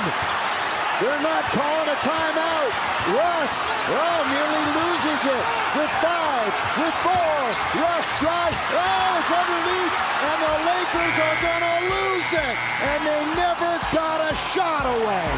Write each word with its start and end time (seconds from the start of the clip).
They're 0.00 1.22
not 1.22 1.44
calling 1.52 1.88
a 1.88 1.98
timeout. 2.00 2.72
Russ, 3.12 3.54
oh, 3.88 4.20
nearly 4.32 4.64
loses 4.80 5.20
it 5.28 5.44
with 5.76 5.92
five, 6.00 6.52
with 6.80 6.96
four. 7.04 7.36
Russ 7.80 8.08
drives. 8.20 8.56
Oh, 8.72 9.20
it's 9.20 9.32
underneath, 9.32 9.94
and 10.24 10.38
the 10.40 10.54
Lakers 10.68 11.16
are 11.20 11.38
going 11.44 11.64
to 11.68 11.76
lose 11.92 12.30
it. 12.32 12.56
And 12.80 13.00
they 13.04 13.20
never 13.36 13.72
got 13.92 14.20
a 14.24 14.34
shot 14.52 14.84
away. 14.96 15.28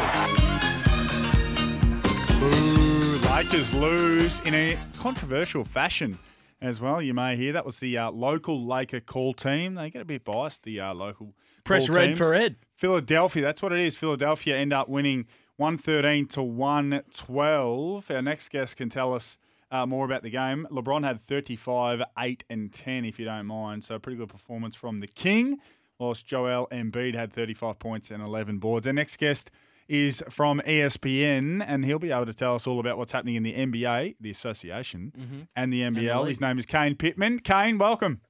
Ooh, 2.43 3.19
Lakers 3.35 3.73
lose 3.73 4.39
in 4.41 4.53
a 4.53 4.77
controversial 4.97 5.63
fashion 5.63 6.17
as 6.63 6.79
well. 6.79 7.01
You 7.01 7.13
may 7.13 7.35
hear 7.35 7.51
that 7.53 7.65
was 7.65 7.79
the 7.79 7.97
uh, 7.97 8.09
local 8.09 8.65
Laker 8.65 9.01
call 9.01 9.33
team. 9.33 9.75
They 9.75 9.89
get 9.89 10.01
a 10.01 10.05
bit 10.05 10.23
biased, 10.23 10.63
the 10.63 10.79
uh, 10.79 10.93
local 10.93 11.35
Press 11.65 11.89
red 11.89 12.07
teams. 12.07 12.17
for 12.17 12.33
Ed. 12.33 12.55
Philadelphia, 12.75 13.43
that's 13.43 13.61
what 13.61 13.73
it 13.73 13.79
is. 13.79 13.95
Philadelphia 13.95 14.55
end 14.57 14.73
up 14.73 14.87
winning 14.89 15.27
113 15.57 16.27
to 16.29 16.41
112. 16.41 18.09
Our 18.09 18.21
next 18.21 18.49
guest 18.49 18.77
can 18.77 18.89
tell 18.89 19.13
us 19.13 19.37
uh, 19.71 19.85
more 19.85 20.05
about 20.05 20.23
the 20.23 20.29
game. 20.29 20.65
LeBron 20.71 21.03
had 21.03 21.19
35, 21.19 22.01
8, 22.17 22.43
and 22.49 22.73
10, 22.73 23.05
if 23.05 23.19
you 23.19 23.25
don't 23.25 23.45
mind. 23.45 23.83
So, 23.83 23.95
a 23.95 23.99
pretty 23.99 24.17
good 24.17 24.29
performance 24.29 24.75
from 24.75 25.01
the 25.01 25.07
King, 25.07 25.59
whilst 25.99 26.25
Joel 26.25 26.67
Embiid 26.71 27.13
had 27.13 27.33
35 27.33 27.77
points 27.77 28.09
and 28.09 28.23
11 28.23 28.59
boards. 28.59 28.87
Our 28.87 28.93
next 28.93 29.17
guest 29.17 29.51
is 29.87 30.23
from 30.29 30.61
ESPN, 30.65 31.63
and 31.65 31.85
he'll 31.85 31.99
be 31.99 32.11
able 32.11 32.25
to 32.25 32.33
tell 32.33 32.55
us 32.55 32.67
all 32.67 32.79
about 32.79 32.97
what's 32.97 33.11
happening 33.11 33.35
in 33.35 33.43
the 33.43 33.53
NBA, 33.53 34.15
the 34.19 34.31
association, 34.31 35.47
and 35.55 35.71
the 35.73 35.81
NBL. 35.81 36.21
league. 36.21 36.29
His 36.29 36.41
name 36.41 36.57
is 36.57 36.65
Kane 36.65 36.95
Pitman. 36.95 37.39
Kane, 37.39 37.77
welcome. 37.77 38.21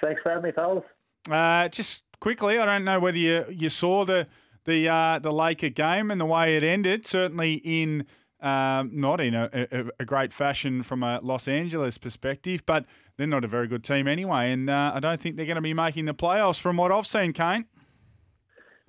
Thanks 0.00 0.22
for 0.22 0.30
having 0.30 0.44
me, 0.44 0.52
fellas. 0.52 0.84
Uh, 1.30 1.68
just 1.68 2.04
quickly, 2.20 2.58
I 2.58 2.64
don't 2.64 2.84
know 2.84 3.00
whether 3.00 3.18
you, 3.18 3.44
you 3.50 3.68
saw 3.68 4.04
the 4.04 4.26
the 4.64 4.88
uh, 4.88 5.18
the 5.18 5.32
Laker 5.32 5.70
game 5.70 6.10
and 6.10 6.20
the 6.20 6.26
way 6.26 6.56
it 6.56 6.62
ended. 6.62 7.06
Certainly 7.06 7.54
in 7.64 8.06
um, 8.40 8.90
not 8.92 9.20
in 9.20 9.34
a, 9.34 9.50
a, 9.52 9.84
a 10.00 10.04
great 10.04 10.32
fashion 10.32 10.82
from 10.82 11.02
a 11.02 11.20
Los 11.22 11.46
Angeles 11.46 11.98
perspective, 11.98 12.64
but 12.64 12.86
they're 13.16 13.26
not 13.26 13.44
a 13.44 13.48
very 13.48 13.68
good 13.68 13.84
team 13.84 14.08
anyway, 14.08 14.50
and 14.50 14.70
uh, 14.70 14.92
I 14.94 15.00
don't 15.00 15.20
think 15.20 15.36
they're 15.36 15.46
going 15.46 15.56
to 15.56 15.62
be 15.62 15.74
making 15.74 16.06
the 16.06 16.14
playoffs 16.14 16.58
from 16.58 16.76
what 16.78 16.90
I've 16.90 17.06
seen, 17.06 17.32
Kane. 17.32 17.66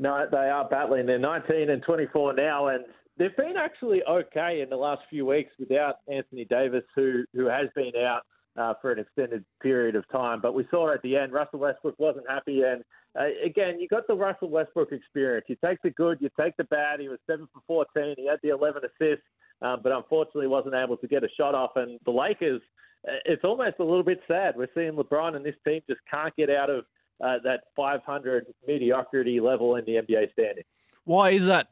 No, 0.01 0.25
they 0.31 0.47
are 0.51 0.67
battling. 0.67 1.05
They're 1.05 1.19
19 1.19 1.69
and 1.69 1.83
24 1.83 2.33
now, 2.33 2.69
and 2.69 2.85
they've 3.19 3.35
been 3.37 3.55
actually 3.55 4.01
okay 4.09 4.61
in 4.61 4.69
the 4.69 4.75
last 4.75 5.03
few 5.11 5.27
weeks 5.27 5.51
without 5.59 5.97
Anthony 6.11 6.43
Davis, 6.45 6.83
who 6.95 7.23
who 7.35 7.45
has 7.45 7.67
been 7.75 7.91
out 8.03 8.23
uh, 8.57 8.73
for 8.81 8.91
an 8.91 8.97
extended 8.97 9.45
period 9.61 9.95
of 9.95 10.03
time. 10.11 10.41
But 10.41 10.55
we 10.55 10.65
saw 10.71 10.91
at 10.91 11.03
the 11.03 11.15
end, 11.15 11.33
Russell 11.33 11.59
Westbrook 11.59 11.99
wasn't 11.99 12.27
happy, 12.27 12.63
and 12.63 12.83
uh, 13.15 13.25
again, 13.45 13.79
you 13.79 13.87
got 13.87 14.07
the 14.07 14.15
Russell 14.15 14.49
Westbrook 14.49 14.91
experience. 14.91 15.45
You 15.47 15.55
take 15.63 15.79
the 15.83 15.91
good, 15.91 16.17
you 16.19 16.31
take 16.39 16.57
the 16.57 16.63
bad. 16.63 16.99
He 16.99 17.07
was 17.07 17.19
seven 17.29 17.47
for 17.53 17.85
14. 17.93 18.15
He 18.17 18.27
had 18.27 18.39
the 18.41 18.49
11 18.49 18.81
assists, 18.83 19.25
um, 19.61 19.81
but 19.83 19.91
unfortunately 19.91 20.47
wasn't 20.47 20.73
able 20.73 20.97
to 20.97 21.07
get 21.07 21.23
a 21.23 21.29
shot 21.37 21.53
off. 21.53 21.71
And 21.75 21.99
the 22.05 22.11
Lakers, 22.11 22.61
uh, 23.07 23.17
it's 23.25 23.43
almost 23.43 23.75
a 23.77 23.83
little 23.83 24.01
bit 24.01 24.21
sad. 24.27 24.55
We're 24.57 24.67
seeing 24.73 24.93
LeBron 24.93 25.35
and 25.35 25.45
this 25.45 25.55
team 25.67 25.81
just 25.87 26.01
can't 26.09 26.35
get 26.35 26.49
out 26.49 26.71
of 26.71 26.85
uh, 27.23 27.37
that 27.43 27.65
500 27.75 28.45
mediocrity 28.67 29.39
level 29.39 29.75
in 29.75 29.85
the 29.85 29.93
NBA 29.93 30.33
standing. 30.33 30.63
Why 31.05 31.31
is 31.31 31.45
that? 31.45 31.69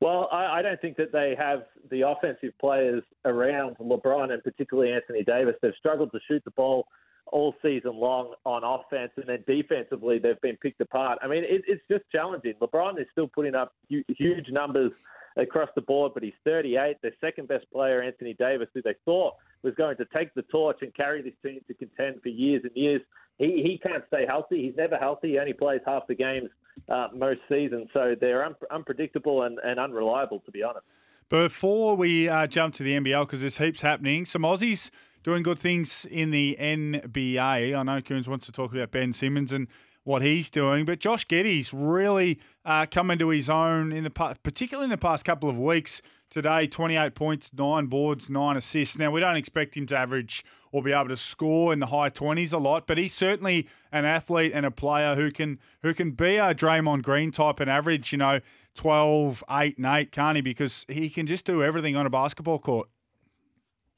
Well, 0.00 0.28
I, 0.30 0.58
I 0.58 0.62
don't 0.62 0.80
think 0.80 0.96
that 0.96 1.12
they 1.12 1.34
have 1.38 1.64
the 1.90 2.08
offensive 2.08 2.52
players 2.60 3.02
around 3.24 3.76
LeBron 3.78 4.32
and 4.32 4.42
particularly 4.42 4.92
Anthony 4.92 5.24
Davis. 5.24 5.56
They've 5.60 5.72
struggled 5.78 6.12
to 6.12 6.20
shoot 6.28 6.42
the 6.44 6.52
ball 6.52 6.86
all 7.26 7.54
season 7.62 7.94
long 7.94 8.34
on 8.44 8.62
offense, 8.64 9.12
and 9.16 9.26
then 9.26 9.44
defensively 9.46 10.18
they've 10.18 10.40
been 10.40 10.56
picked 10.56 10.80
apart. 10.80 11.18
I 11.20 11.26
mean, 11.26 11.44
it, 11.44 11.62
it's 11.66 11.82
just 11.90 12.04
challenging. 12.10 12.54
LeBron 12.60 13.00
is 13.00 13.06
still 13.12 13.28
putting 13.28 13.54
up 13.54 13.74
huge 13.88 14.48
numbers 14.50 14.92
across 15.36 15.68
the 15.74 15.82
board, 15.82 16.12
but 16.14 16.22
he's 16.22 16.32
38. 16.44 16.96
Their 17.02 17.12
second 17.20 17.48
best 17.48 17.70
player, 17.72 18.02
Anthony 18.02 18.34
Davis, 18.34 18.68
who 18.74 18.82
they 18.82 18.94
thought 19.04 19.34
was 19.62 19.74
going 19.74 19.96
to 19.96 20.06
take 20.14 20.32
the 20.34 20.42
torch 20.42 20.78
and 20.82 20.94
carry 20.94 21.22
this 21.22 21.34
team 21.44 21.60
to 21.66 21.74
contend 21.74 22.22
for 22.22 22.28
years 22.28 22.62
and 22.64 22.72
years. 22.74 23.02
He 23.38 23.62
he 23.62 23.80
can't 23.82 24.04
stay 24.08 24.26
healthy. 24.26 24.66
He's 24.66 24.76
never 24.76 24.96
healthy. 24.96 25.30
He 25.30 25.38
only 25.38 25.52
plays 25.52 25.80
half 25.86 26.06
the 26.06 26.14
games 26.14 26.50
uh, 26.88 27.08
most 27.14 27.40
seasons, 27.48 27.88
so 27.92 28.14
they're 28.20 28.44
un- 28.44 28.56
unpredictable 28.70 29.42
and, 29.42 29.58
and 29.64 29.78
unreliable, 29.78 30.40
to 30.40 30.50
be 30.50 30.62
honest. 30.62 30.84
Before 31.28 31.96
we 31.96 32.28
uh, 32.28 32.46
jump 32.46 32.74
to 32.74 32.82
the 32.82 32.94
NBL, 32.94 33.26
because 33.26 33.42
there's 33.42 33.58
heaps 33.58 33.82
happening, 33.82 34.24
some 34.24 34.42
Aussies 34.42 34.90
doing 35.22 35.42
good 35.42 35.58
things 35.58 36.06
in 36.10 36.30
the 36.30 36.56
NBA. 36.58 37.76
I 37.76 37.82
know 37.82 38.00
Coons 38.00 38.28
wants 38.28 38.46
to 38.46 38.52
talk 38.52 38.72
about 38.72 38.90
Ben 38.90 39.12
Simmons 39.12 39.52
and 39.52 39.68
what 40.04 40.22
he's 40.22 40.48
doing, 40.48 40.86
but 40.86 41.00
Josh 41.00 41.26
Giddey's 41.26 41.74
really 41.74 42.40
uh, 42.64 42.86
coming 42.90 43.18
to 43.18 43.28
his 43.28 43.50
own 43.50 43.92
in 43.92 44.04
the 44.04 44.10
pa- 44.10 44.34
particularly 44.42 44.84
in 44.84 44.90
the 44.90 44.96
past 44.96 45.24
couple 45.24 45.50
of 45.50 45.58
weeks. 45.58 46.00
Today, 46.30 46.66
28 46.66 47.14
points, 47.14 47.52
nine 47.52 47.86
boards, 47.86 48.30
nine 48.30 48.56
assists. 48.56 48.98
Now 48.98 49.10
we 49.10 49.20
don't 49.20 49.36
expect 49.36 49.76
him 49.76 49.86
to 49.86 49.96
average 49.96 50.44
or 50.72 50.82
be 50.82 50.92
able 50.92 51.08
to 51.08 51.16
score 51.16 51.72
in 51.72 51.78
the 51.78 51.86
high 51.86 52.10
20s 52.10 52.52
a 52.52 52.58
lot, 52.58 52.86
but 52.86 52.98
he's 52.98 53.14
certainly 53.14 53.68
an 53.92 54.04
athlete 54.04 54.52
and 54.54 54.66
a 54.66 54.70
player 54.70 55.14
who 55.14 55.30
can 55.30 55.58
who 55.82 55.94
can 55.94 56.12
be 56.12 56.36
a 56.36 56.54
Draymond 56.54 57.02
Green 57.02 57.30
type 57.30 57.60
and 57.60 57.70
average, 57.70 58.12
you 58.12 58.18
know, 58.18 58.40
12, 58.74 59.42
8, 59.50 59.76
and 59.78 59.86
8, 59.86 60.12
can't 60.12 60.36
he? 60.36 60.42
Because 60.42 60.86
he 60.88 61.10
can 61.10 61.26
just 61.26 61.44
do 61.44 61.62
everything 61.62 61.96
on 61.96 62.06
a 62.06 62.10
basketball 62.10 62.58
court. 62.58 62.88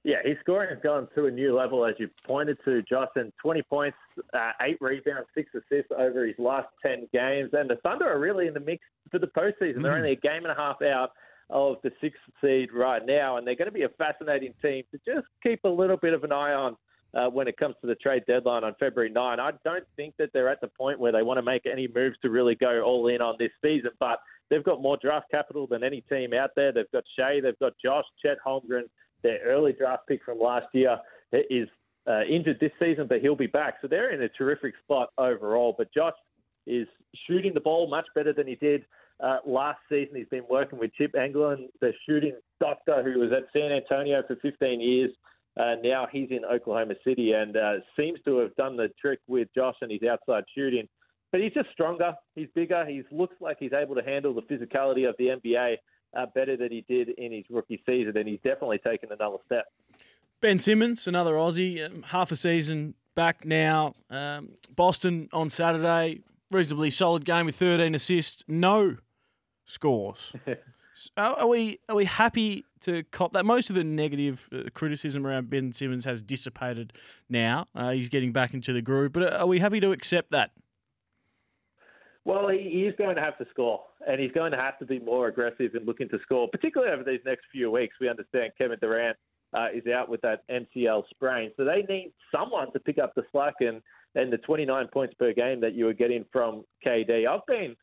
Yeah, 0.02 0.16
his 0.24 0.38
scoring 0.40 0.70
has 0.70 0.78
gone 0.82 1.08
to 1.14 1.26
a 1.26 1.30
new 1.30 1.54
level, 1.54 1.84
as 1.84 1.94
you 1.98 2.08
pointed 2.26 2.56
to. 2.64 2.82
And 3.16 3.32
20 3.42 3.62
points, 3.62 3.98
uh, 4.32 4.52
eight 4.62 4.78
rebounds, 4.80 5.28
six 5.34 5.50
assists 5.54 5.92
over 5.96 6.26
his 6.26 6.36
last 6.38 6.68
10 6.82 7.08
games. 7.12 7.50
And 7.52 7.68
the 7.68 7.76
Thunder 7.76 8.10
are 8.10 8.18
really 8.18 8.46
in 8.46 8.54
the 8.54 8.60
mix 8.60 8.82
for 9.10 9.18
the 9.18 9.26
postseason. 9.26 9.82
They're 9.82 9.96
only 9.96 10.12
a 10.12 10.16
game 10.16 10.44
and 10.44 10.52
a 10.52 10.54
half 10.54 10.80
out 10.80 11.10
of 11.50 11.76
the 11.82 11.90
sixth 12.00 12.20
seed 12.40 12.72
right 12.72 13.04
now, 13.04 13.36
and 13.36 13.46
they're 13.46 13.56
going 13.56 13.68
to 13.68 13.72
be 13.72 13.82
a 13.82 13.88
fascinating 13.90 14.54
team 14.62 14.84
to 14.92 15.00
just 15.06 15.26
keep 15.42 15.64
a 15.64 15.68
little 15.68 15.96
bit 15.96 16.14
of 16.14 16.24
an 16.24 16.32
eye 16.32 16.52
on. 16.52 16.76
Uh, 17.12 17.28
when 17.28 17.48
it 17.48 17.56
comes 17.56 17.74
to 17.80 17.88
the 17.88 17.96
trade 17.96 18.22
deadline 18.28 18.62
on 18.62 18.72
February 18.78 19.10
9, 19.10 19.40
I 19.40 19.50
don't 19.64 19.82
think 19.96 20.14
that 20.16 20.32
they're 20.32 20.48
at 20.48 20.60
the 20.60 20.68
point 20.68 21.00
where 21.00 21.10
they 21.10 21.24
want 21.24 21.38
to 21.38 21.42
make 21.42 21.66
any 21.66 21.88
moves 21.92 22.16
to 22.22 22.30
really 22.30 22.54
go 22.54 22.82
all 22.82 23.08
in 23.08 23.20
on 23.20 23.34
this 23.36 23.50
season. 23.60 23.90
But 23.98 24.20
they've 24.48 24.62
got 24.62 24.80
more 24.80 24.96
draft 24.96 25.26
capital 25.28 25.66
than 25.66 25.82
any 25.82 26.02
team 26.02 26.32
out 26.32 26.50
there. 26.54 26.70
They've 26.70 26.90
got 26.92 27.02
Shai, 27.18 27.40
they've 27.42 27.58
got 27.58 27.72
Josh, 27.84 28.04
Chet 28.22 28.36
Holmgren, 28.46 28.84
their 29.22 29.40
early 29.44 29.72
draft 29.72 30.06
pick 30.06 30.22
from 30.24 30.38
last 30.38 30.66
year 30.72 30.98
is 31.32 31.68
uh, 32.06 32.22
injured 32.22 32.58
this 32.60 32.72
season, 32.78 33.06
but 33.06 33.20
he'll 33.20 33.36
be 33.36 33.46
back. 33.46 33.74
So 33.82 33.88
they're 33.88 34.12
in 34.12 34.22
a 34.22 34.28
terrific 34.28 34.74
spot 34.84 35.10
overall. 35.18 35.74
But 35.76 35.92
Josh 35.92 36.14
is 36.66 36.86
shooting 37.26 37.52
the 37.54 37.60
ball 37.60 37.88
much 37.88 38.06
better 38.14 38.32
than 38.32 38.46
he 38.46 38.54
did 38.54 38.84
uh, 39.22 39.38
last 39.46 39.78
season. 39.88 40.16
He's 40.16 40.28
been 40.30 40.44
working 40.48 40.78
with 40.78 40.92
Chip 40.94 41.14
Engelland, 41.14 41.68
the 41.80 41.92
shooting 42.08 42.34
doctor 42.60 43.02
who 43.02 43.18
was 43.20 43.30
at 43.32 43.44
San 43.52 43.72
Antonio 43.72 44.22
for 44.26 44.36
15 44.36 44.80
years. 44.80 45.10
Uh, 45.58 45.74
now 45.82 46.06
he's 46.10 46.30
in 46.30 46.44
Oklahoma 46.44 46.94
City 47.04 47.32
and 47.32 47.56
uh, 47.56 47.74
seems 47.98 48.18
to 48.24 48.38
have 48.38 48.54
done 48.56 48.76
the 48.76 48.88
trick 49.00 49.18
with 49.26 49.48
Josh 49.54 49.74
and 49.80 49.90
his 49.90 50.02
outside 50.08 50.44
shooting. 50.56 50.88
But 51.32 51.40
he's 51.40 51.52
just 51.52 51.70
stronger. 51.72 52.14
He's 52.34 52.48
bigger. 52.54 52.84
He 52.86 53.02
looks 53.10 53.36
like 53.40 53.56
he's 53.60 53.72
able 53.78 53.94
to 53.94 54.02
handle 54.02 54.34
the 54.34 54.42
physicality 54.42 55.08
of 55.08 55.14
the 55.18 55.26
NBA 55.26 55.76
uh, 56.16 56.26
better 56.34 56.56
than 56.56 56.72
he 56.72 56.84
did 56.88 57.10
in 57.10 57.32
his 57.32 57.44
rookie 57.50 57.82
season, 57.86 58.16
and 58.16 58.28
he's 58.28 58.40
definitely 58.42 58.78
taken 58.78 59.12
another 59.12 59.36
step. 59.46 59.66
Ben 60.40 60.58
Simmons, 60.58 61.06
another 61.06 61.34
Aussie, 61.34 61.84
um, 61.84 62.02
half 62.02 62.32
a 62.32 62.36
season 62.36 62.94
back 63.14 63.44
now. 63.44 63.94
Um, 64.08 64.50
Boston 64.74 65.28
on 65.32 65.50
Saturday, 65.50 66.22
reasonably 66.50 66.90
solid 66.90 67.24
game 67.24 67.46
with 67.46 67.56
13 67.56 67.94
assists, 67.94 68.42
no 68.48 68.96
scores. 69.70 70.34
Are, 71.16 71.38
are 71.38 71.46
we 71.46 71.78
are 71.88 71.94
we 71.94 72.04
happy 72.04 72.64
to 72.80 73.04
cop 73.04 73.32
that? 73.32 73.46
Most 73.46 73.70
of 73.70 73.76
the 73.76 73.84
negative 73.84 74.48
uh, 74.52 74.68
criticism 74.74 75.26
around 75.26 75.48
Ben 75.48 75.72
Simmons 75.72 76.04
has 76.04 76.20
dissipated 76.20 76.92
now. 77.28 77.64
Uh, 77.74 77.90
he's 77.90 78.08
getting 78.08 78.32
back 78.32 78.54
into 78.54 78.72
the 78.72 78.82
groove, 78.82 79.12
but 79.12 79.32
are 79.32 79.46
we 79.46 79.60
happy 79.60 79.80
to 79.80 79.92
accept 79.92 80.32
that? 80.32 80.50
Well, 82.24 82.48
he, 82.48 82.58
he 82.58 82.86
is 82.86 82.94
going 82.98 83.16
to 83.16 83.22
have 83.22 83.38
to 83.38 83.46
score, 83.50 83.82
and 84.06 84.20
he's 84.20 84.32
going 84.32 84.52
to 84.52 84.58
have 84.58 84.78
to 84.80 84.84
be 84.84 84.98
more 84.98 85.28
aggressive 85.28 85.74
in 85.74 85.84
looking 85.84 86.08
to 86.10 86.18
score, 86.22 86.48
particularly 86.48 86.92
over 86.92 87.04
these 87.04 87.20
next 87.24 87.44
few 87.50 87.70
weeks. 87.70 87.94
We 88.00 88.08
understand 88.08 88.52
Kevin 88.58 88.78
Durant 88.80 89.16
uh, 89.56 89.68
is 89.72 89.86
out 89.86 90.08
with 90.08 90.20
that 90.22 90.42
MCL 90.48 91.04
sprain, 91.10 91.50
so 91.56 91.64
they 91.64 91.82
need 91.88 92.12
someone 92.34 92.72
to 92.72 92.80
pick 92.80 92.98
up 92.98 93.14
the 93.14 93.22
slack 93.32 93.54
and, 93.60 93.80
and 94.16 94.32
the 94.32 94.38
29 94.38 94.88
points 94.92 95.14
per 95.18 95.32
game 95.32 95.60
that 95.60 95.74
you 95.74 95.86
were 95.86 95.94
getting 95.94 96.26
from 96.30 96.64
KD. 96.84 97.26
I've 97.26 97.46
been 97.46 97.74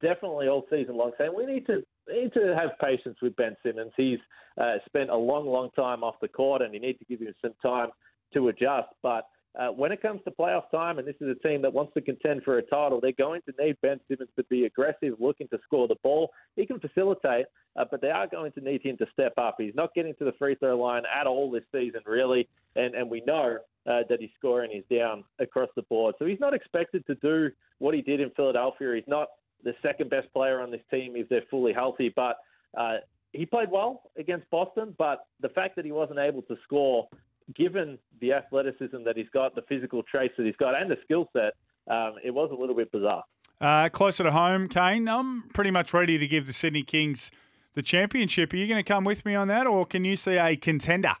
definitely 0.00 0.48
all 0.48 0.64
season 0.70 0.96
long 0.96 1.12
saying 1.18 1.32
we 1.36 1.46
need 1.46 1.66
to 1.66 1.82
need 2.08 2.32
to 2.34 2.54
have 2.56 2.78
patience 2.80 3.18
with 3.22 3.36
Ben 3.36 3.56
Simmons. 3.62 3.92
He's 3.96 4.18
uh, 4.60 4.76
spent 4.86 5.10
a 5.10 5.16
long, 5.16 5.46
long 5.46 5.70
time 5.76 6.04
off 6.04 6.16
the 6.20 6.28
court, 6.28 6.62
and 6.62 6.74
you 6.74 6.80
need 6.80 6.98
to 6.98 7.04
give 7.04 7.20
him 7.20 7.34
some 7.42 7.54
time 7.62 7.88
to 8.34 8.48
adjust. 8.48 8.88
But 9.02 9.26
uh, 9.58 9.68
when 9.68 9.92
it 9.92 10.02
comes 10.02 10.20
to 10.24 10.30
playoff 10.30 10.70
time, 10.70 10.98
and 10.98 11.06
this 11.06 11.14
is 11.20 11.28
a 11.28 11.48
team 11.48 11.62
that 11.62 11.72
wants 11.72 11.94
to 11.94 12.00
contend 12.00 12.42
for 12.42 12.58
a 12.58 12.62
title, 12.62 13.00
they're 13.00 13.12
going 13.12 13.40
to 13.42 13.64
need 13.64 13.76
Ben 13.82 14.00
Simmons 14.08 14.30
to 14.36 14.44
be 14.44 14.64
aggressive, 14.64 15.14
looking 15.20 15.48
to 15.48 15.58
score 15.64 15.86
the 15.86 15.96
ball. 16.02 16.30
He 16.56 16.66
can 16.66 16.80
facilitate, 16.80 17.46
uh, 17.76 17.84
but 17.90 18.00
they 18.00 18.10
are 18.10 18.26
going 18.26 18.52
to 18.52 18.60
need 18.60 18.82
him 18.82 18.96
to 18.98 19.06
step 19.12 19.34
up. 19.38 19.56
He's 19.58 19.74
not 19.74 19.94
getting 19.94 20.14
to 20.16 20.24
the 20.24 20.32
free 20.38 20.56
throw 20.56 20.78
line 20.78 21.02
at 21.14 21.26
all 21.26 21.50
this 21.50 21.64
season, 21.72 22.00
really, 22.06 22.48
and 22.74 22.94
and 22.94 23.08
we 23.08 23.22
know 23.26 23.58
uh, 23.86 24.00
that 24.08 24.20
his 24.20 24.30
scoring 24.38 24.72
is 24.72 24.84
down 24.90 25.24
across 25.38 25.68
the 25.76 25.82
board. 25.82 26.16
So 26.18 26.26
he's 26.26 26.40
not 26.40 26.54
expected 26.54 27.06
to 27.06 27.14
do 27.16 27.50
what 27.78 27.94
he 27.94 28.02
did 28.02 28.20
in 28.20 28.30
Philadelphia. 28.30 28.94
He's 28.96 29.04
not 29.06 29.28
the 29.64 29.74
second 29.82 30.10
best 30.10 30.32
player 30.32 30.60
on 30.60 30.70
this 30.70 30.82
team 30.90 31.14
if 31.16 31.28
they're 31.28 31.42
fully 31.50 31.72
healthy, 31.72 32.12
but 32.14 32.36
uh, 32.76 32.96
he 33.32 33.46
played 33.46 33.70
well 33.70 34.02
against 34.16 34.48
Boston. 34.50 34.94
But 34.96 35.26
the 35.40 35.48
fact 35.48 35.76
that 35.76 35.84
he 35.84 35.92
wasn't 35.92 36.18
able 36.18 36.42
to 36.42 36.56
score 36.64 37.08
given 37.54 37.98
the 38.20 38.32
athleticism 38.32 39.04
that 39.04 39.16
he's 39.16 39.28
got, 39.32 39.54
the 39.54 39.62
physical 39.62 40.02
traits 40.02 40.34
that 40.36 40.46
he's 40.46 40.56
got, 40.56 40.80
and 40.80 40.90
the 40.90 40.96
skill 41.04 41.28
set, 41.32 41.54
um, 41.92 42.14
it 42.24 42.30
was 42.30 42.50
a 42.52 42.54
little 42.54 42.74
bit 42.74 42.90
bizarre. 42.92 43.24
Uh, 43.60 43.88
closer 43.88 44.24
to 44.24 44.32
home, 44.32 44.68
Kane, 44.68 45.08
I'm 45.08 45.48
pretty 45.50 45.70
much 45.70 45.92
ready 45.92 46.18
to 46.18 46.26
give 46.26 46.46
the 46.46 46.52
Sydney 46.52 46.82
Kings 46.82 47.30
the 47.74 47.82
championship. 47.82 48.52
Are 48.52 48.56
you 48.56 48.66
going 48.66 48.82
to 48.82 48.88
come 48.88 49.04
with 49.04 49.24
me 49.24 49.34
on 49.34 49.48
that, 49.48 49.66
or 49.66 49.86
can 49.86 50.04
you 50.04 50.16
see 50.16 50.36
a 50.36 50.56
contender 50.56 51.14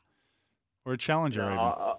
or 0.84 0.94
a 0.94 0.98
challenger? 0.98 1.42
Uh, 1.42 1.94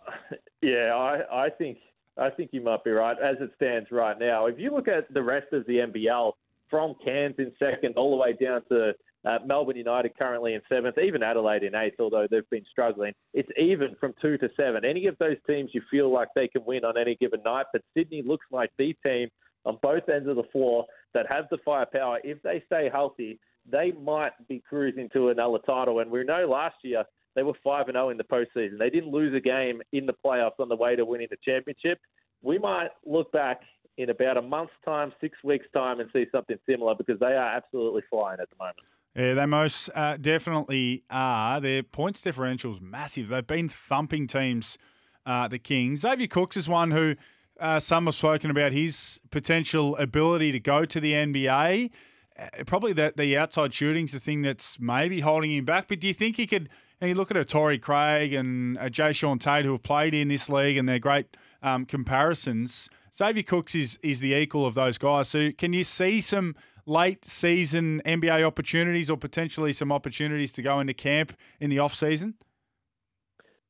yeah, 0.62 0.94
I, 0.96 1.46
I 1.46 1.50
think 1.50 1.78
I 2.18 2.30
think 2.30 2.52
you 2.54 2.62
might 2.62 2.84
be 2.84 2.92
right. 2.92 3.18
As 3.22 3.36
it 3.42 3.52
stands 3.56 3.92
right 3.92 4.18
now, 4.18 4.44
if 4.44 4.58
you 4.58 4.72
look 4.72 4.88
at 4.88 5.14
the 5.14 5.24
rest 5.24 5.52
of 5.52 5.66
the 5.66 5.80
NBL, 5.80 6.34
from 6.70 6.96
Cairns 7.04 7.36
in 7.38 7.52
second 7.60 7.96
all 7.96 8.12
the 8.12 8.18
way 8.18 8.34
down 8.34 8.62
to 8.70 8.94
uh, 9.26 9.40
Melbourne 9.46 9.78
United 9.78 10.18
currently 10.18 10.54
in 10.54 10.62
seventh, 10.70 10.98
even 10.98 11.24
Adelaide 11.24 11.64
in 11.64 11.76
eighth, 11.76 12.00
although 12.00 12.28
they've 12.30 12.50
been 12.50 12.66
struggling. 12.70 13.14
It's 13.34 13.50
even 13.58 13.96
from 14.00 14.14
two 14.22 14.36
to 14.36 14.50
seven. 14.58 14.86
Any 14.86 15.08
of 15.08 15.18
those 15.18 15.38
teams 15.48 15.72
you 15.74 15.82
feel 15.90 16.12
like 16.12 16.30
they 16.36 16.48
can 16.48 16.64
win 16.66 16.86
on 16.86 16.98
any 16.98 17.16
given 17.16 17.42
night, 17.44 17.66
but 17.74 17.82
Sydney 17.96 18.24
looks 18.26 18.46
like 18.52 18.72
the 18.78 18.96
team 19.06 19.30
on 19.66 19.80
both 19.82 20.08
ends 20.10 20.30
of 20.30 20.36
the 20.36 20.44
floor 20.52 20.86
that 21.14 21.26
have 21.30 21.46
the 21.50 21.58
firepower. 21.66 22.20
If 22.24 22.42
they 22.44 22.64
stay 22.68 22.90
healthy, 22.92 23.40
they 23.70 23.92
might 23.94 24.34
be 24.48 24.62
cruising 24.68 25.10
to 25.14 25.30
another 25.30 25.58
title. 25.66 26.00
And 26.00 26.12
we 26.12 26.24
know 26.24 26.48
last 26.48 26.76
year 26.84 27.04
they 27.36 27.44
were 27.44 27.54
5 27.64 27.88
0 27.92 28.10
in 28.10 28.18
the 28.18 28.24
postseason. 28.24 28.80
They 28.80 28.90
didn't 28.90 29.12
lose 29.12 29.34
a 29.36 29.40
game 29.40 29.82
in 29.92 30.06
the 30.06 30.14
playoffs 30.14 30.60
on 30.60 30.70
the 30.70 30.76
way 30.76 30.96
to 30.96 31.06
winning 31.06 31.28
the 31.30 31.38
championship. 31.44 32.00
We 32.42 32.58
might 32.58 32.90
look 33.06 33.32
back 33.32 33.62
in 33.98 34.10
about 34.10 34.38
a 34.38 34.42
month's 34.42 34.74
time, 34.84 35.14
six 35.22 35.38
weeks' 35.44 35.66
time, 35.74 36.00
and 36.00 36.10
see 36.14 36.26
something 36.32 36.58
similar 36.68 36.96
because 36.96 37.20
they 37.20 37.34
are 37.34 37.56
absolutely 37.56 38.04
flying 38.10 38.40
at 38.40 38.50
the 38.50 38.56
moment. 38.60 38.78
Yeah, 39.16 39.34
they 39.34 39.46
most 39.46 39.90
uh, 39.96 40.18
definitely 40.18 41.04
are. 41.10 41.62
Their 41.62 41.84
points 41.84 42.22
differential 42.22 42.74
is 42.74 42.82
massive. 42.82 43.30
They've 43.30 43.48
been 43.48 43.70
thumping 43.70 44.28
teams, 44.28 44.78
uh, 45.26 45.48
the 45.48 45.60
Kings. 45.60 46.02
Xavier 46.02 46.28
Cooks 46.28 46.58
is 46.58 46.68
one 46.68 46.92
who 46.92 47.16
uh, 47.60 47.80
some 47.80 48.06
have 48.06 48.16
spoken 48.16 48.52
about 48.52 48.74
his 48.74 49.22
potential 49.32 49.96
ability 49.96 50.52
to 50.52 50.60
go 50.60 50.84
to 50.84 51.00
the 51.00 51.14
NBA. 51.14 51.92
Uh, 52.38 52.48
probably 52.66 52.92
that 52.94 53.16
the 53.16 53.38
outside 53.38 53.74
shooting's 53.74 54.12
the 54.12 54.20
thing 54.20 54.42
that's 54.42 54.78
maybe 54.80 55.22
holding 55.22 55.52
him 55.52 55.64
back. 55.64 55.88
But 55.88 56.02
do 56.02 56.08
you 56.08 56.14
think 56.14 56.36
he 56.36 56.46
could? 56.46 56.70
And 57.02 57.10
you 57.10 57.16
look 57.16 57.32
at 57.32 57.38
a 57.38 57.46
Torrey 57.46 57.78
Craig 57.78 58.34
and 58.34 58.78
a 58.78 58.90
Jae'Sean 58.90 59.40
Tate 59.40 59.66
who 59.66 59.74
have 59.74 59.84
played 59.84 60.14
in 60.14 60.30
this 60.30 60.50
league, 60.50 60.78
and 60.78 60.88
they're 60.88 61.00
great 61.00 61.36
um, 61.62 61.86
comparisons. 61.86 62.90
Xavier 63.16 63.44
Cooks 63.44 63.76
is 63.76 64.00
is 64.02 64.20
the 64.20 64.34
equal 64.34 64.66
of 64.66 64.76
those 64.76 64.98
guys. 64.98 65.30
So 65.30 65.52
can 65.52 65.74
you 65.74 65.84
see 65.84 66.22
some? 66.22 66.56
late 66.86 67.26
season 67.26 68.02
NBA 68.06 68.46
opportunities 68.46 69.10
or 69.10 69.18
potentially 69.18 69.74
some 69.74 69.92
opportunities 69.92 70.52
to 70.54 70.62
go 70.62 70.80
into 70.80 70.94
camp 70.94 71.34
in 71.60 71.70
the 71.70 71.80
off 71.80 71.96
season? 71.96 72.36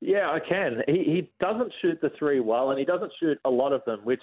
Yeah, 0.02 0.30
I 0.30 0.40
can. 0.40 0.84
He, 0.88 1.04
he 1.04 1.32
doesn't 1.40 1.72
shoot 1.82 2.00
the 2.02 2.12
three 2.20 2.40
well, 2.40 2.72
and 2.72 2.80
he 2.80 2.86
doesn't 2.86 3.12
shoot 3.20 3.40
a 3.46 3.50
lot 3.50 3.72
of 3.72 3.82
them, 3.86 4.02
which 4.04 4.22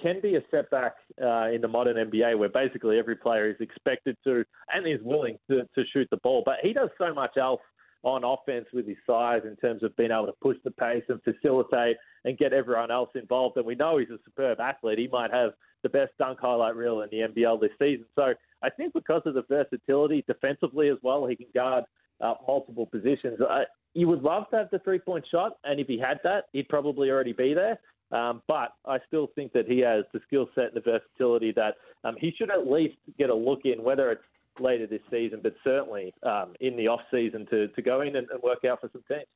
can 0.00 0.20
be 0.22 0.36
a 0.36 0.40
setback 0.50 0.94
uh, 1.22 1.50
in 1.50 1.60
the 1.60 1.68
modern 1.68 1.96
NBA 2.10 2.38
where 2.38 2.48
basically 2.48 2.98
every 2.98 3.16
player 3.16 3.50
is 3.50 3.56
expected 3.60 4.16
to 4.24 4.44
and 4.72 4.86
is 4.86 5.00
willing 5.02 5.36
to, 5.50 5.62
to 5.74 5.84
shoot 5.92 6.08
the 6.10 6.16
ball. 6.18 6.42
But 6.44 6.56
he 6.62 6.72
does 6.72 6.88
so 6.96 7.12
much 7.12 7.36
else 7.36 7.60
on 8.02 8.24
offense 8.24 8.66
with 8.72 8.86
his 8.86 8.96
size 9.06 9.42
in 9.44 9.56
terms 9.56 9.82
of 9.82 9.94
being 9.96 10.10
able 10.10 10.26
to 10.26 10.34
push 10.40 10.56
the 10.64 10.70
pace 10.70 11.04
and 11.08 11.20
facilitate 11.22 11.96
and 12.24 12.38
get 12.38 12.52
everyone 12.52 12.90
else 12.90 13.10
involved. 13.14 13.56
And 13.56 13.66
we 13.66 13.74
know 13.74 13.96
he's 13.98 14.10
a 14.10 14.18
superb 14.24 14.60
athlete. 14.60 14.98
He 14.98 15.08
might 15.08 15.32
have 15.32 15.50
the 15.82 15.88
best 15.88 16.12
dunk 16.18 16.38
highlight 16.40 16.76
reel 16.76 17.02
in 17.02 17.08
the 17.10 17.28
NBL 17.28 17.60
this 17.60 17.70
season. 17.82 18.06
So 18.14 18.34
I 18.62 18.70
think 18.70 18.92
because 18.94 19.22
of 19.26 19.34
the 19.34 19.42
versatility 19.48 20.24
defensively 20.26 20.88
as 20.88 20.98
well, 21.02 21.26
he 21.26 21.36
can 21.36 21.46
guard 21.54 21.84
uh, 22.20 22.34
multiple 22.46 22.86
positions. 22.86 23.40
Uh, 23.40 23.64
you 23.94 24.08
would 24.08 24.22
love 24.22 24.48
to 24.50 24.56
have 24.58 24.70
the 24.70 24.78
three 24.80 24.98
point 24.98 25.26
shot, 25.30 25.56
and 25.64 25.80
if 25.80 25.86
he 25.86 25.98
had 25.98 26.20
that, 26.24 26.44
he'd 26.52 26.68
probably 26.68 27.10
already 27.10 27.32
be 27.32 27.54
there. 27.54 27.78
Um, 28.12 28.42
but 28.48 28.72
I 28.86 28.98
still 29.06 29.28
think 29.34 29.52
that 29.52 29.66
he 29.66 29.78
has 29.80 30.04
the 30.12 30.20
skill 30.26 30.48
set 30.54 30.66
and 30.66 30.74
the 30.74 30.80
versatility 30.80 31.52
that 31.52 31.76
um, 32.02 32.16
he 32.18 32.32
should 32.36 32.50
at 32.50 32.66
least 32.68 32.96
get 33.18 33.30
a 33.30 33.34
look 33.34 33.60
in, 33.64 33.82
whether 33.82 34.10
it's 34.10 34.22
later 34.60 34.86
this 34.86 35.00
season, 35.10 35.40
but 35.42 35.54
certainly 35.64 36.12
um, 36.22 36.54
in 36.60 36.76
the 36.76 36.88
off 36.88 37.00
season 37.10 37.46
to, 37.50 37.68
to 37.68 37.82
go 37.82 38.00
in 38.00 38.16
and, 38.16 38.28
and, 38.30 38.42
work 38.42 38.64
out 38.64 38.80
for 38.80 38.88
some 38.92 39.02
teams. 39.08 39.26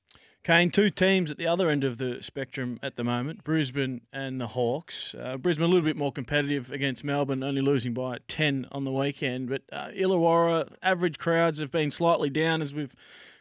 Kane, 0.42 0.70
two 0.70 0.90
teams 0.90 1.30
at 1.30 1.38
the 1.38 1.46
other 1.46 1.68
end 1.70 1.84
of 1.84 1.98
the 1.98 2.22
spectrum 2.22 2.78
at 2.82 2.96
the 2.96 3.04
moment, 3.04 3.44
Brisbane 3.44 4.02
and 4.12 4.40
the 4.40 4.48
Hawks. 4.48 5.14
Uh, 5.18 5.36
Brisbane 5.36 5.64
a 5.64 5.68
little 5.68 5.84
bit 5.84 5.96
more 5.96 6.12
competitive 6.12 6.70
against 6.70 7.04
Melbourne, 7.04 7.42
only 7.42 7.60
losing 7.60 7.94
by 7.94 8.18
10 8.28 8.66
on 8.70 8.84
the 8.84 8.92
weekend. 8.92 9.48
But 9.48 9.62
uh, 9.72 9.88
Illawarra, 9.88 10.74
average 10.82 11.18
crowds 11.18 11.60
have 11.60 11.70
been 11.70 11.90
slightly 11.90 12.30
down 12.30 12.60
as 12.60 12.74
we've 12.74 12.94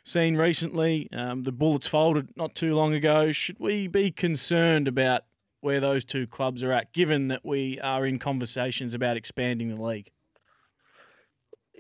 seen 0.03 0.35
recently. 0.37 1.09
Um, 1.13 1.43
the 1.43 1.51
Bullets 1.51 1.87
folded 1.87 2.29
not 2.35 2.55
too 2.55 2.75
long 2.75 2.93
ago. 2.93 3.31
Should 3.31 3.59
we 3.59 3.87
be 3.87 4.11
concerned 4.11 4.87
about 4.87 5.23
where 5.61 5.79
those 5.79 6.03
two 6.03 6.27
clubs 6.27 6.61
are 6.61 6.71
at, 6.71 6.91
given 6.93 7.29
that 7.29 7.45
we 7.45 7.79
are 7.79 8.05
in 8.05 8.19
conversations 8.19 8.93
about 8.93 9.15
expanding 9.17 9.73
the 9.73 9.81
league? 9.81 10.11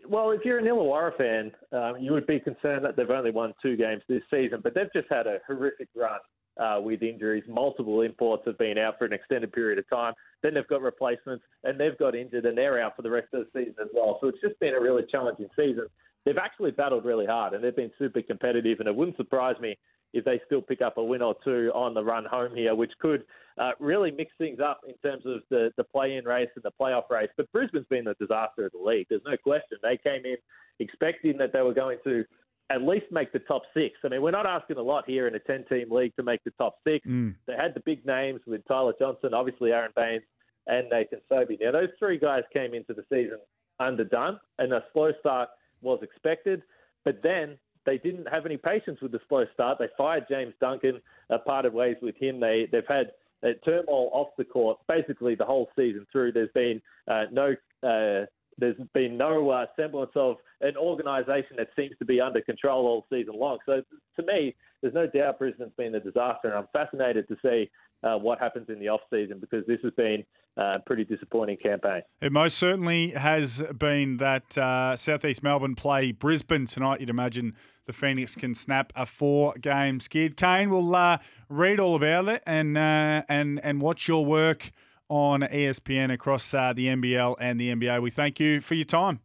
Well, 0.07 0.31
if 0.31 0.41
you're 0.43 0.59
an 0.59 0.65
Illawarra 0.65 1.17
fan, 1.17 1.51
um, 1.71 1.97
you 1.99 2.11
would 2.13 2.27
be 2.27 2.39
concerned 2.39 2.85
that 2.85 2.95
they've 2.95 3.09
only 3.09 3.31
won 3.31 3.53
two 3.61 3.75
games 3.75 4.01
this 4.07 4.21
season, 4.31 4.59
but 4.63 4.73
they've 4.73 4.91
just 4.93 5.07
had 5.09 5.27
a 5.27 5.39
horrific 5.47 5.89
run 5.95 6.19
uh, 6.57 6.79
with 6.81 7.01
injuries. 7.01 7.43
Multiple 7.47 8.01
imports 8.01 8.43
have 8.45 8.57
been 8.57 8.77
out 8.77 8.97
for 8.97 9.05
an 9.05 9.13
extended 9.13 9.51
period 9.51 9.79
of 9.79 9.89
time. 9.89 10.13
Then 10.41 10.53
they've 10.53 10.67
got 10.67 10.81
replacements, 10.81 11.43
and 11.63 11.79
they've 11.79 11.97
got 11.97 12.15
injured, 12.15 12.45
and 12.45 12.57
they're 12.57 12.81
out 12.81 12.95
for 12.95 13.01
the 13.01 13.09
rest 13.09 13.27
of 13.33 13.45
the 13.45 13.59
season 13.59 13.75
as 13.81 13.89
well. 13.93 14.17
So 14.21 14.27
it's 14.27 14.41
just 14.41 14.59
been 14.59 14.75
a 14.75 14.79
really 14.79 15.03
challenging 15.09 15.47
season. 15.55 15.87
They've 16.25 16.37
actually 16.37 16.71
battled 16.71 17.05
really 17.05 17.25
hard, 17.25 17.53
and 17.53 17.63
they've 17.63 17.75
been 17.75 17.91
super 17.97 18.21
competitive, 18.21 18.79
and 18.79 18.87
it 18.87 18.95
wouldn't 18.95 19.17
surprise 19.17 19.55
me 19.59 19.77
if 20.13 20.23
they 20.25 20.39
still 20.45 20.61
pick 20.61 20.81
up 20.81 20.97
a 20.97 21.03
win 21.03 21.21
or 21.21 21.35
two 21.43 21.71
on 21.73 21.93
the 21.93 22.03
run 22.03 22.25
home 22.25 22.55
here, 22.55 22.75
which 22.75 22.91
could 22.99 23.23
uh, 23.57 23.71
really 23.79 24.11
mix 24.11 24.31
things 24.37 24.59
up 24.59 24.81
in 24.87 24.95
terms 24.97 25.23
of 25.25 25.41
the, 25.49 25.71
the 25.77 25.83
play-in 25.83 26.25
race 26.25 26.49
and 26.55 26.63
the 26.63 26.71
playoff 26.79 27.09
race. 27.09 27.29
But 27.35 27.51
Brisbane's 27.51 27.87
been 27.89 28.05
the 28.05 28.15
disaster 28.19 28.65
of 28.65 28.71
the 28.71 28.77
league. 28.77 29.07
There's 29.09 29.21
no 29.25 29.37
question. 29.37 29.77
They 29.81 29.97
came 29.97 30.25
in 30.25 30.37
expecting 30.79 31.37
that 31.37 31.51
they 31.53 31.61
were 31.61 31.73
going 31.73 31.97
to 32.03 32.23
at 32.69 32.81
least 32.81 33.05
make 33.11 33.31
the 33.33 33.39
top 33.39 33.63
six. 33.73 33.95
I 34.03 34.09
mean, 34.09 34.21
we're 34.21 34.31
not 34.31 34.45
asking 34.45 34.77
a 34.77 34.81
lot 34.81 35.03
here 35.05 35.27
in 35.27 35.35
a 35.35 35.39
10-team 35.39 35.91
league 35.91 36.15
to 36.15 36.23
make 36.23 36.43
the 36.43 36.51
top 36.51 36.75
six. 36.87 37.05
Mm. 37.05 37.35
They 37.45 37.53
had 37.53 37.73
the 37.73 37.81
big 37.81 38.05
names 38.05 38.41
with 38.47 38.65
Tyler 38.67 38.93
Johnson, 38.99 39.33
obviously 39.33 39.71
Aaron 39.71 39.91
Baynes, 39.95 40.23
and 40.67 40.87
Nathan 40.89 41.19
Sobey. 41.29 41.57
Now, 41.59 41.71
those 41.71 41.89
three 41.99 42.17
guys 42.17 42.43
came 42.53 42.73
into 42.73 42.93
the 42.93 43.03
season 43.09 43.39
underdone, 43.79 44.39
and 44.59 44.71
a 44.71 44.83
slow 44.93 45.07
start 45.19 45.49
was 45.81 45.99
expected. 46.01 46.63
But 47.03 47.21
then 47.21 47.57
they 47.85 47.97
didn't 47.97 48.27
have 48.29 48.45
any 48.45 48.57
patience 48.57 48.99
with 49.01 49.11
the 49.11 49.19
slow 49.27 49.45
start. 49.53 49.77
They 49.79 49.89
fired 49.97 50.25
James 50.29 50.53
Duncan, 50.59 51.01
uh, 51.29 51.37
parted 51.39 51.73
ways 51.73 51.97
with 52.01 52.15
him. 52.17 52.39
They 52.39 52.67
they've 52.71 52.87
had 52.87 53.11
uh, 53.43 53.49
turmoil 53.65 54.09
off 54.13 54.29
the 54.37 54.45
court 54.45 54.79
basically 54.87 55.35
the 55.35 55.45
whole 55.45 55.69
season 55.75 56.05
through. 56.11 56.31
There's 56.31 56.51
been 56.53 56.81
uh, 57.07 57.25
no 57.31 57.55
uh, 57.83 58.25
there's 58.57 58.77
been 58.93 59.17
no 59.17 59.49
uh, 59.49 59.65
semblance 59.75 60.11
of 60.15 60.37
an 60.61 60.77
organisation 60.77 61.57
that 61.57 61.69
seems 61.75 61.97
to 61.99 62.05
be 62.05 62.21
under 62.21 62.41
control 62.41 62.85
all 62.85 63.05
season 63.09 63.33
long. 63.37 63.57
So 63.65 63.81
to 64.17 64.25
me, 64.25 64.55
there's 64.81 64.93
no 64.93 65.07
doubt 65.07 65.39
Brisbane's 65.39 65.71
been 65.77 65.95
a 65.95 65.99
disaster, 65.99 66.49
and 66.49 66.53
I'm 66.53 66.67
fascinated 66.71 67.27
to 67.29 67.37
see 67.43 67.69
uh, 68.03 68.17
what 68.17 68.39
happens 68.39 68.67
in 68.69 68.79
the 68.79 68.89
off 68.89 69.01
season 69.09 69.39
because 69.39 69.65
this 69.67 69.79
has 69.83 69.93
been 69.93 70.23
uh, 70.57 70.75
a 70.75 70.79
pretty 70.85 71.03
disappointing 71.03 71.57
campaign. 71.57 72.01
It 72.21 72.31
most 72.31 72.57
certainly 72.57 73.11
has 73.11 73.63
been 73.77 74.17
that 74.17 74.57
uh, 74.57 74.95
Southeast 74.95 75.41
Melbourne 75.41 75.75
play 75.75 76.11
Brisbane 76.11 76.65
tonight. 76.65 76.99
You'd 76.99 77.09
imagine 77.09 77.55
the 77.85 77.93
Phoenix 77.93 78.35
can 78.35 78.53
snap 78.53 78.93
a 78.95 79.05
four-game 79.05 79.99
skid. 79.99 80.37
Kane 80.37 80.69
we'll 80.69 80.95
uh, 80.95 81.17
read 81.49 81.79
all 81.79 81.95
about 81.95 82.27
it 82.29 82.43
and 82.45 82.77
uh, 82.77 83.23
and 83.27 83.59
and 83.63 83.81
watch 83.81 84.07
your 84.07 84.25
work 84.25 84.71
on 85.09 85.41
ESPN 85.41 86.11
across 86.11 86.53
uh, 86.53 86.73
the 86.73 86.87
NBL 86.87 87.35
and 87.39 87.59
the 87.59 87.73
NBA. 87.73 88.01
We 88.01 88.09
thank 88.09 88.39
you 88.39 88.61
for 88.61 88.75
your 88.75 88.85
time. 88.85 89.19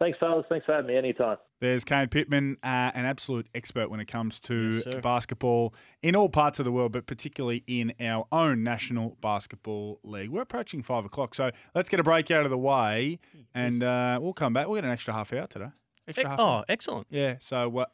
Thanks, 0.00 0.18
fellas. 0.18 0.46
Thanks 0.48 0.64
for 0.64 0.72
having 0.72 0.88
me 0.88 0.96
anytime. 0.96 1.36
There's 1.60 1.84
Kane 1.84 2.08
Pitman, 2.08 2.56
uh, 2.62 2.90
an 2.94 3.04
absolute 3.04 3.46
expert 3.54 3.90
when 3.90 4.00
it 4.00 4.06
comes 4.06 4.40
to 4.40 4.70
Yes, 4.70 4.86
basketball 5.02 5.74
in 6.02 6.16
all 6.16 6.30
parts 6.30 6.58
of 6.58 6.64
the 6.64 6.72
world, 6.72 6.92
but 6.92 7.06
particularly 7.06 7.62
in 7.66 7.92
our 8.00 8.26
own 8.32 8.62
National 8.64 9.18
Basketball 9.20 10.00
League. 10.02 10.30
We're 10.30 10.40
approaching 10.40 10.82
five 10.82 11.04
o'clock, 11.04 11.34
so 11.34 11.50
let's 11.74 11.90
get 11.90 12.00
a 12.00 12.02
break 12.02 12.30
out 12.30 12.44
of 12.44 12.50
the 12.50 12.56
way, 12.56 13.18
and 13.54 13.82
uh, 13.82 14.18
we'll 14.22 14.32
come 14.32 14.54
back. 14.54 14.68
We'll 14.68 14.76
get 14.78 14.86
an 14.86 14.90
extra 14.90 15.12
half 15.12 15.34
hour 15.34 15.46
today. 15.46 15.68
Extra 16.08 16.30
half 16.30 16.40
hour. 16.40 16.60
Oh, 16.60 16.64
excellent. 16.66 17.06
Yeah, 17.10 17.34
so 17.38 17.76
uh, 17.80 17.84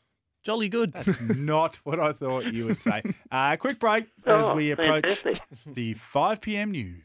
Jolly 0.44 0.68
good. 0.68 0.92
that's 0.92 1.20
not 1.36 1.74
what 1.82 1.98
I 1.98 2.12
thought 2.12 2.44
you 2.52 2.66
would 2.66 2.80
say. 2.80 3.02
Uh, 3.32 3.56
quick 3.56 3.80
break 3.80 4.04
as 4.24 4.46
Oh, 4.46 4.54
we 4.54 4.70
approach 4.70 5.04
fantastic. 5.06 5.40
the 5.66 5.94
5 5.94 6.40
p.m. 6.40 6.70
news. 6.70 7.02